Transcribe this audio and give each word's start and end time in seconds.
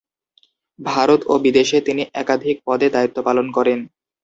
ভারত 0.79 1.21
ও 1.27 1.43
বিদেশে 1.45 1.77
তিনি 1.81 2.03
একাধিক 2.13 2.55
পদে 2.67 2.87
দায়িত্ব 2.95 3.17
পালন 3.27 3.47
করেন। 3.57 3.79